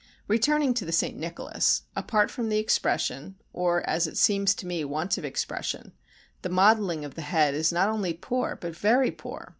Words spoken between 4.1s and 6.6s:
seems to me want of expression, the